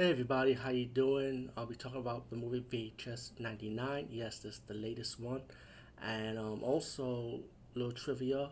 [0.00, 1.50] Hey everybody, how you doing?
[1.58, 4.08] I'll be talking about the movie VHS 99.
[4.10, 5.42] Yes, this is the latest one.
[6.02, 7.40] And um, also,
[7.74, 8.48] little trivia,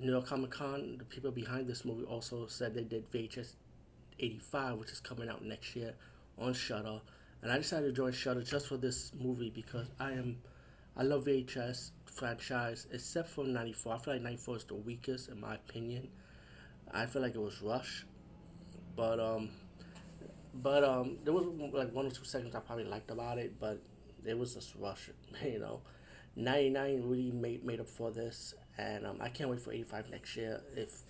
[0.00, 3.52] New York Comic Con, the people behind this movie also said they did VHS
[4.18, 5.92] 85, which is coming out next year
[6.38, 7.02] on Shudder.
[7.42, 10.38] And I decided to join Shudder just for this movie because I am,
[10.96, 13.92] I love VHS franchise, except for 94.
[13.92, 16.08] I feel like 94 is the weakest in my opinion.
[16.90, 18.06] I feel like it was rushed.
[18.96, 19.50] But um,
[20.54, 23.82] but um, there was like one or two seconds I probably liked about it, but
[24.24, 25.10] it was just rush.
[25.44, 25.80] You know,
[26.36, 29.84] ninety nine really made made up for this, and um, I can't wait for eighty
[29.84, 30.60] five next year.
[30.76, 31.02] If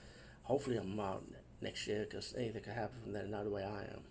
[0.43, 1.25] hopefully I'm out
[1.61, 3.31] next year, because anything could happen from then.
[3.31, 4.03] Not the way I am.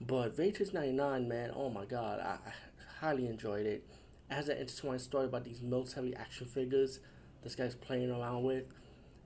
[0.00, 2.52] But VHS ninety nine, man, oh my god, I, I
[3.00, 3.84] highly enjoyed it.
[4.28, 6.98] Has an intertwined story about these military action figures
[7.46, 8.64] this guy's playing around with,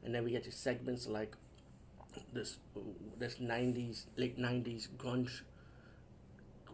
[0.05, 1.35] and then we get to segments like
[2.33, 2.59] this
[3.19, 5.43] this 90s late 90s grunge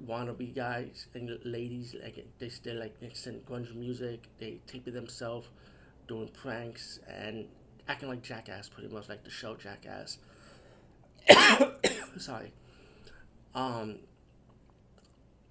[0.07, 5.49] wannabe guys and ladies like they still like listen grunge music they tape themselves
[6.07, 7.47] doing pranks and
[7.89, 10.19] acting like jackass pretty much like the show jackass.
[12.19, 12.53] Sorry.
[13.55, 13.97] Um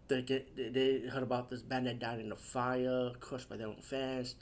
[0.08, 3.68] they get they heard about this band that died in a fire crushed by their
[3.68, 4.36] own fans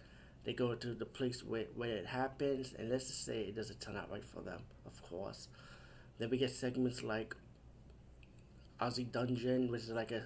[0.44, 3.80] they go to the place where, where it happens, and let's just say it doesn't
[3.80, 5.48] turn out right for them, of course.
[6.20, 7.36] Then we get segments like
[8.82, 10.24] Ozzy Dungeon, which is like a,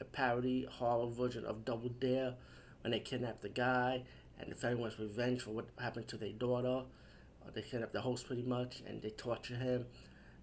[0.00, 2.34] a parody horror version of Double Dare,
[2.82, 4.02] when they kidnap the guy,
[4.38, 6.84] and the family wants revenge for what happened to their daughter.
[7.42, 9.86] Or they kidnap the host pretty much, and they torture him.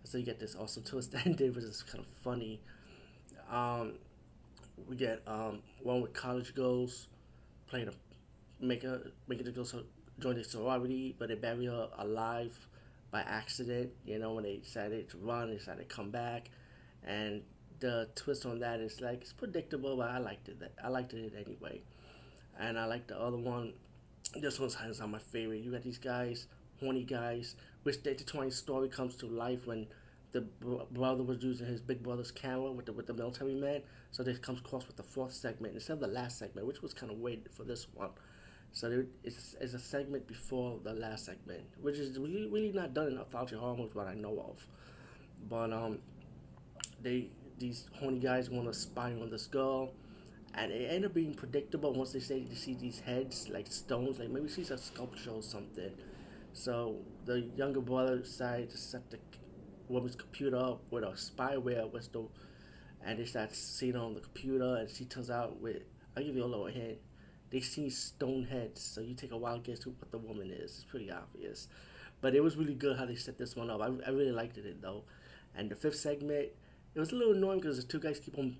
[0.03, 2.61] So you get this awesome twist ending, which is kind of funny.
[3.51, 3.93] Um,
[4.87, 7.07] we get um, one with college girls
[7.67, 7.93] playing a
[8.59, 9.83] make a make it to go so
[10.19, 12.67] join the sorority, but they bury her alive
[13.11, 13.91] by accident.
[14.05, 16.49] You know when they decided to run, they decided to come back,
[17.03, 17.41] and
[17.79, 20.57] the twist on that is like it's predictable, but I liked it.
[20.83, 21.81] I liked it anyway,
[22.59, 23.73] and I like the other one.
[24.35, 25.63] This one's hands on my favorite.
[25.63, 26.47] You got these guys,
[26.79, 29.87] horny guys, which the intertwined story comes to life when
[30.33, 30.41] the
[30.91, 33.81] brother was using his big brother's camera with the with the military man.
[34.11, 36.93] So this comes across with the fourth segment instead of the last segment, which was
[36.93, 38.09] kind of weird for this one.
[38.77, 43.07] So it's, it's a segment before the last segment, which is really, really not done
[43.07, 44.67] in anthology horror what I know of.
[45.49, 45.97] But um,
[47.01, 49.93] they these horny guys want to spy on this girl,
[50.53, 54.19] and it ended up being predictable once they say they see these heads like stones,
[54.19, 55.89] like maybe she's a sculpture or something.
[56.53, 59.17] So the younger brother decided to set the
[59.87, 62.31] woman's computer up with a spyware whistle,
[63.03, 65.81] and they start seeing on the computer, and she turns out with
[66.15, 66.99] I'll give you a little hint
[67.49, 70.75] they see stone heads, so you take a wild guess who what the woman is.
[70.75, 71.67] It's pretty obvious,
[72.21, 73.81] but it was really good how they set this one up.
[73.81, 75.03] I, I really liked it though,
[75.55, 76.49] and the fifth segment
[76.95, 78.57] it was a little annoying because the two guys keep on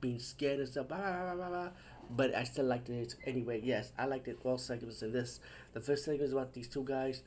[0.00, 0.88] being scared and stuff.
[0.88, 1.68] Blah, blah, blah,
[2.10, 3.60] but I still liked it anyway.
[3.62, 4.38] Yes, I liked it.
[4.44, 5.40] All segments in this.
[5.72, 7.22] The first segment is about these two guys,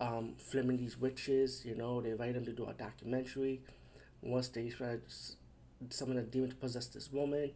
[0.00, 1.64] um, filming these witches.
[1.64, 3.62] You know, they invite them to do a documentary.
[4.22, 5.00] Once they try to
[5.90, 7.50] summon a demon to possess this woman,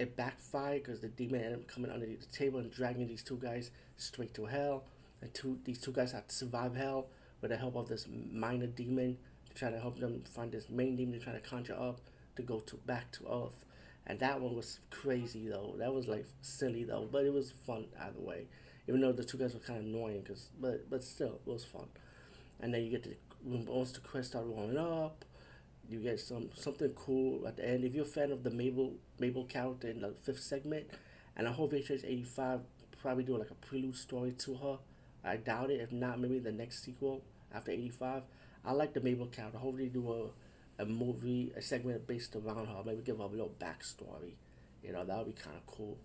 [0.00, 3.36] it backfired because the demon ended up coming underneath the table and dragging these two
[3.36, 4.84] guys straight to hell.
[5.20, 7.08] And two these two guys had to survive hell
[7.42, 10.96] with the help of this minor demon to try to help them find this main
[10.96, 12.00] demon to try to conjure up
[12.36, 13.66] to go to back to Earth.
[14.06, 15.74] And that one was crazy though.
[15.78, 18.46] That was like silly though, but it was fun either way.
[18.88, 21.62] Even though the two guys were kind of annoying, cause but but still it was
[21.62, 21.88] fun.
[22.58, 25.26] And then you get the once the quest started warming up,
[25.90, 27.84] you get some something cool at the end.
[27.84, 30.86] If you're a fan of the Mabel Mabel character in the fifth segment,
[31.36, 32.60] and I hope VHS eighty five
[33.02, 34.78] probably do like a prelude story to her.
[35.24, 35.80] I doubt it.
[35.80, 38.22] If not, maybe the next sequel after eighty five.
[38.64, 39.58] I like the Mabel character.
[39.58, 40.32] Hopefully, do
[40.78, 42.82] a, a movie, a segment based around her.
[42.86, 44.34] Maybe give her a little backstory.
[44.84, 45.98] You know, that would be kind of cool.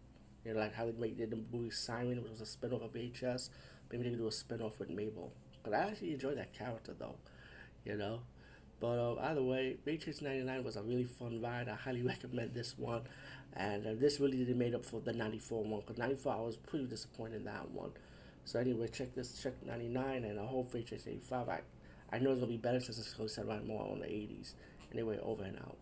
[0.44, 2.94] You know, like how they made the movie Siren, which was a spin off of
[2.94, 3.50] VHS.
[3.92, 5.32] Maybe they do a spin off with Mabel.
[5.64, 7.16] But I actually enjoy that character though.
[7.84, 8.22] You know.
[8.80, 11.70] But uh, either way, VHS 99 was a really fun ride.
[11.70, 13.02] I highly recommend this one.
[13.54, 15.80] And uh, this really did made up for the 94 one.
[15.82, 17.92] Because 94, I was pretty disappointed in that one.
[18.44, 20.24] So anyway, check this, check 99.
[20.26, 21.62] And I hope VHS 85, I,
[22.12, 24.00] I know it's going to be better since it's going to set around more on
[24.00, 24.54] the 80s.
[24.92, 25.78] Anyway, over and out.